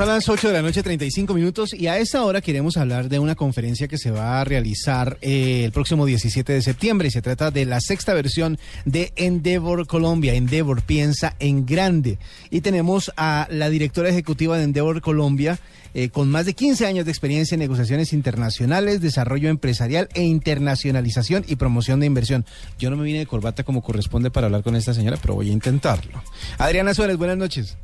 [0.00, 3.18] Son las 8 de la noche, 35 minutos, y a esta hora queremos hablar de
[3.18, 7.08] una conferencia que se va a realizar eh, el próximo 17 de septiembre.
[7.08, 10.32] Y se trata de la sexta versión de Endeavor Colombia.
[10.32, 12.18] Endeavor piensa en grande.
[12.48, 15.58] Y tenemos a la directora ejecutiva de Endeavor Colombia,
[15.92, 21.44] eh, con más de 15 años de experiencia en negociaciones internacionales, desarrollo empresarial e internacionalización
[21.46, 22.46] y promoción de inversión.
[22.78, 25.50] Yo no me vine de corbata como corresponde para hablar con esta señora, pero voy
[25.50, 26.22] a intentarlo.
[26.56, 27.76] Adriana Suárez, buenas noches.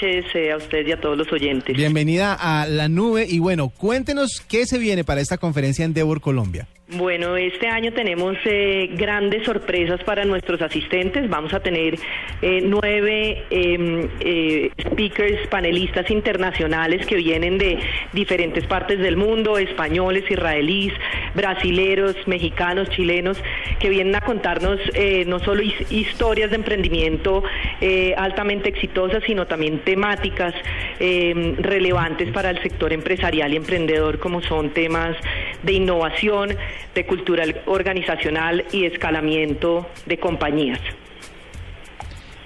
[0.00, 1.76] Eh, a usted y a todos los oyentes.
[1.76, 6.20] Bienvenida a La Nube y bueno, cuéntenos qué se viene para esta conferencia en Endeavor
[6.20, 6.68] Colombia.
[6.96, 11.28] Bueno, este año tenemos eh, grandes sorpresas para nuestros asistentes.
[11.28, 11.96] Vamos a tener
[12.40, 17.78] eh, nueve em, eh, speakers, panelistas internacionales que vienen de
[18.14, 20.94] diferentes partes del mundo, españoles, israelíes,
[21.34, 23.36] brasileros, mexicanos, chilenos,
[23.80, 27.42] que vienen a contarnos eh, no solo his- historias de emprendimiento
[27.82, 30.54] eh, altamente exitosas, sino también temáticas
[31.00, 35.14] em, relevantes para el sector empresarial y emprendedor, como son temas
[35.62, 36.56] de innovación,
[36.94, 40.80] de cultura organizacional y escalamiento de compañías.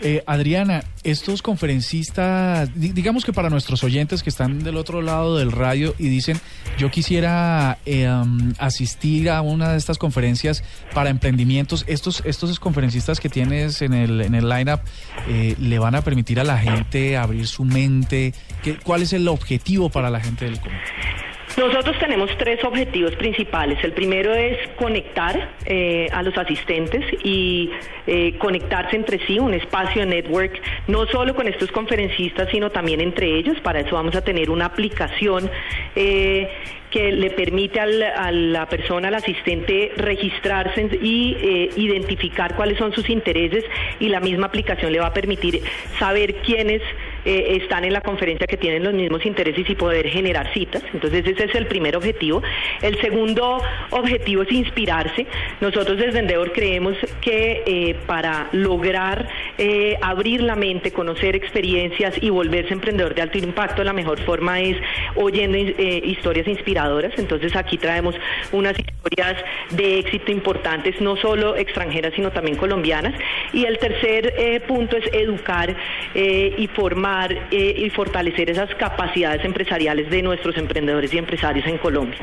[0.05, 5.37] Eh, Adriana, estos conferencistas, di- digamos que para nuestros oyentes que están del otro lado
[5.37, 6.41] del radio y dicen,
[6.77, 8.11] yo quisiera eh,
[8.59, 14.21] asistir a una de estas conferencias para emprendimientos, estos, estos conferencistas que tienes en el,
[14.23, 14.81] en el lineup,
[15.29, 18.35] eh, ¿le van a permitir a la gente abrir su mente?
[18.65, 20.91] ¿Qué, ¿Cuál es el objetivo para la gente del comité?
[21.63, 23.79] Nosotros tenemos tres objetivos principales.
[23.85, 27.71] El primero es conectar eh, a los asistentes y
[28.09, 33.39] eh, conectarse entre sí, un espacio network, no solo con estos conferencistas, sino también entre
[33.39, 33.61] ellos.
[33.61, 35.49] Para eso vamos a tener una aplicación
[35.95, 36.49] eh,
[36.91, 42.93] que le permite al- a la persona, al asistente, registrarse y eh, identificar cuáles son
[42.93, 43.65] sus intereses
[44.01, 45.63] y la misma aplicación le va a permitir
[46.01, 46.83] saber quiénes
[47.25, 50.83] eh, están en la conferencia que tienen los mismos intereses y poder generar citas.
[50.93, 52.43] Entonces ese es el primer objetivo.
[52.81, 55.27] El segundo objetivo es inspirarse.
[55.61, 62.31] Nosotros desde Endeavor creemos que eh, para lograr eh, abrir la mente, conocer experiencias y
[62.31, 64.77] volverse emprendedor de alto impacto, la mejor forma es
[65.15, 67.13] oyendo historias inspiradoras.
[67.19, 68.17] Entonces aquí traemos
[68.51, 69.37] unas historias
[69.71, 73.15] de éxito importantes, no solo extranjeras, sino también colombianas.
[73.53, 75.77] Y el tercer punto es educar
[76.15, 77.12] y formar
[77.51, 82.19] eh, y fortalecer esas capacidades empresariales de nuestros emprendedores y empresarios en Colombia.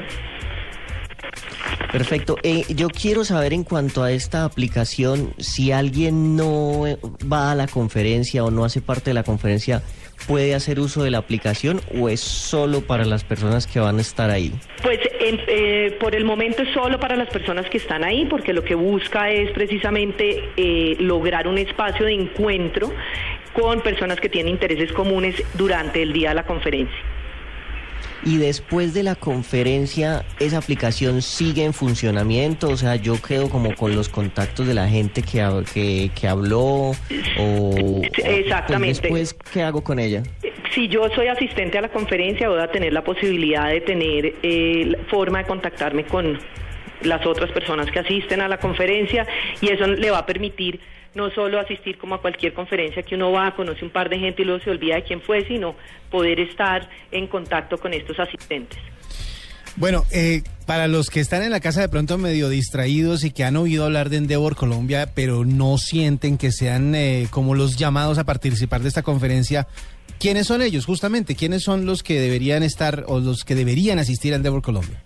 [1.91, 2.35] Perfecto.
[2.43, 6.97] Eh, yo quiero saber en cuanto a esta aplicación, si alguien no eh,
[7.31, 9.81] va a la conferencia o no hace parte de la conferencia,
[10.27, 14.01] ¿puede hacer uso de la aplicación o es solo para las personas que van a
[14.01, 14.51] estar ahí?
[14.83, 18.53] Pues en- eh, por el momento es solo para las personas que están ahí, porque
[18.53, 22.91] lo que busca es precisamente eh, lograr un espacio de encuentro
[23.53, 26.97] con personas que tienen intereses comunes durante el día de la conferencia.
[28.23, 32.67] Y después de la conferencia, ¿esa aplicación sigue en funcionamiento?
[32.67, 35.41] O sea, yo quedo como con los contactos de la gente que,
[35.73, 36.91] que, que habló
[37.39, 38.01] o...
[38.13, 39.01] pues, exactamente.
[39.01, 40.23] después, ¿qué hago con ella?
[40.75, 44.97] Si yo soy asistente a la conferencia, voy a tener la posibilidad de tener eh,
[45.09, 46.39] forma de contactarme con
[47.01, 49.25] las otras personas que asisten a la conferencia
[49.61, 50.81] y eso le va a permitir
[51.15, 54.41] no solo asistir como a cualquier conferencia que uno va, conoce un par de gente
[54.41, 55.75] y luego se olvida de quién fue, sino
[56.09, 58.79] poder estar en contacto con estos asistentes.
[59.75, 63.43] Bueno, eh, para los que están en la casa de pronto medio distraídos y que
[63.43, 68.17] han oído hablar de Endeavor Colombia, pero no sienten que sean eh, como los llamados
[68.17, 69.67] a participar de esta conferencia,
[70.19, 71.35] ¿quiénes son ellos justamente?
[71.35, 75.01] ¿Quiénes son los que deberían estar o los que deberían asistir a Endeavor Colombia?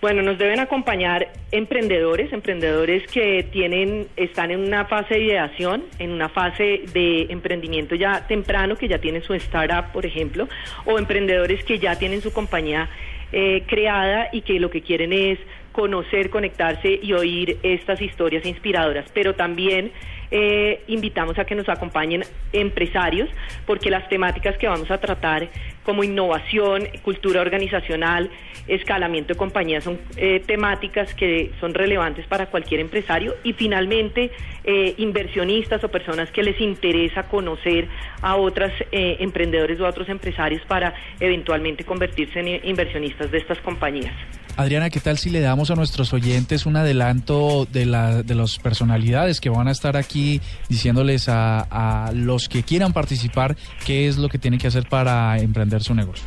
[0.00, 6.10] Bueno, nos deben acompañar emprendedores, emprendedores que tienen, están en una fase de ideación, en
[6.10, 10.48] una fase de emprendimiento ya temprano, que ya tienen su startup, por ejemplo,
[10.84, 12.90] o emprendedores que ya tienen su compañía
[13.32, 15.38] eh, creada y que lo que quieren es
[15.76, 19.92] conocer, conectarse y oír estas historias inspiradoras, pero también
[20.30, 22.24] eh, invitamos a que nos acompañen
[22.54, 23.28] empresarios,
[23.66, 25.48] porque las temáticas que vamos a tratar
[25.84, 28.30] como innovación, cultura organizacional,
[28.66, 34.30] escalamiento de compañías son eh, temáticas que son relevantes para cualquier empresario y finalmente
[34.64, 37.86] eh, inversionistas o personas que les interesa conocer
[38.22, 44.14] a otros emprendedores o a otros empresarios para eventualmente convertirse en inversionistas de estas compañías.
[44.56, 48.58] Adriana, ¿qué tal si le damos a nuestros oyentes un adelanto de, la, de las
[48.58, 53.54] personalidades que van a estar aquí diciéndoles a, a los que quieran participar
[53.84, 56.24] qué es lo que tienen que hacer para emprender su negocio?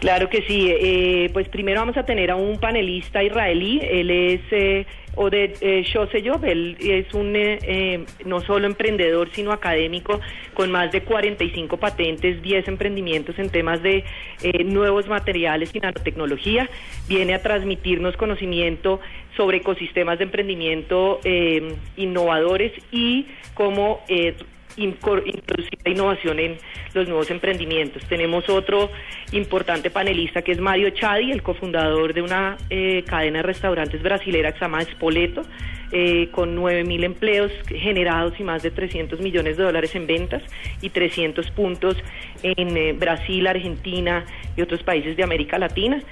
[0.00, 0.68] Claro que sí.
[0.70, 3.80] Eh, pues primero vamos a tener a un panelista israelí.
[3.82, 6.44] Él es eh, Oded eh, Shoseyov.
[6.44, 10.20] Él es un eh, eh, no solo emprendedor, sino académico
[10.54, 14.04] con más de 45 patentes, 10 emprendimientos en temas de
[14.64, 16.68] nuevos materiales y nanotecnología.
[17.08, 19.00] Viene a transmitirnos conocimiento
[19.36, 21.20] sobre ecosistemas de emprendimiento
[21.96, 24.00] innovadores y cómo
[24.76, 26.58] introducir la innovación en
[26.94, 28.04] los nuevos emprendimientos.
[28.04, 28.90] Tenemos otro
[29.32, 34.52] importante panelista que es Mario Chadi, el cofundador de una eh, cadena de restaurantes brasilera
[34.52, 35.42] que se llama Spoleto,
[35.92, 40.42] eh, con 9.000 empleos generados y más de 300 millones de dólares en ventas
[40.80, 41.96] y 300 puntos
[42.42, 44.24] en eh, Brasil, Argentina
[44.56, 46.02] y otros países de América Latina.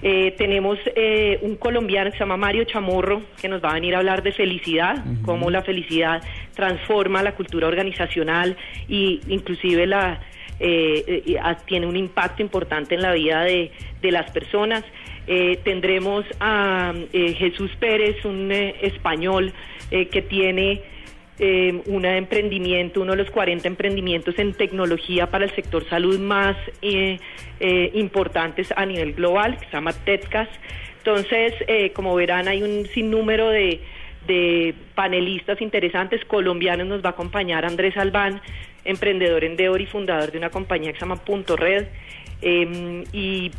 [0.00, 3.96] Eh, tenemos eh, un colombiano que se llama Mario Chamorro, que nos va a venir
[3.96, 6.22] a hablar de felicidad, cómo la felicidad
[6.54, 8.56] transforma la cultura organizacional
[8.88, 10.20] y inclusive la
[10.60, 13.70] eh, tiene un impacto importante en la vida de,
[14.00, 14.84] de las personas.
[15.64, 19.52] tendremos a Jesús Pérez, un español
[19.90, 20.82] que tiene
[21.38, 26.56] eh, un emprendimiento, uno de los 40 emprendimientos en tecnología para el sector salud más
[26.82, 27.18] eh,
[27.60, 30.48] eh, importantes a nivel global, que se llama TEDCAS.
[30.98, 33.80] Entonces, eh, como verán, hay un sinnúmero de,
[34.26, 36.24] de panelistas interesantes.
[36.24, 38.40] Colombianos nos va a acompañar Andrés Albán,
[38.88, 41.86] emprendedor en Deor y fundador de una compañía que se llama Punto Red.
[42.40, 43.50] Em, y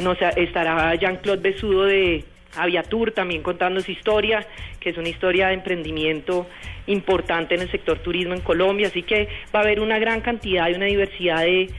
[0.00, 2.24] nos estará Jean-Claude Besudo de
[2.56, 4.46] Aviatur también contando su historia,
[4.80, 6.46] que es una historia de emprendimiento
[6.86, 10.68] importante en el sector turismo en Colombia, así que va a haber una gran cantidad
[10.68, 11.70] y una diversidad de,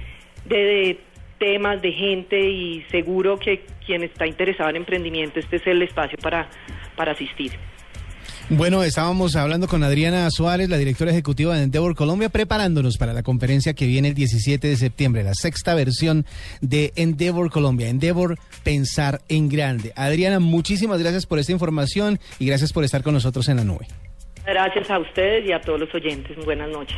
[0.46, 1.00] de,
[1.40, 6.18] temas, de gente y seguro que quien está interesado en emprendimiento, este es el espacio
[6.22, 6.50] para,
[6.96, 7.54] para asistir.
[8.50, 13.24] Bueno, estábamos hablando con Adriana Suárez, la directora ejecutiva de Endeavor Colombia, preparándonos para la
[13.24, 16.26] conferencia que viene el 17 de septiembre, la sexta versión
[16.62, 19.94] de Endeavor Colombia, Endeavor Pensar en Grande.
[19.96, 23.88] Adriana, muchísimas gracias por esta información y gracias por estar con nosotros en la nube.
[24.46, 26.36] Gracias a ustedes y a todos los oyentes.
[26.44, 26.98] Buenas noches.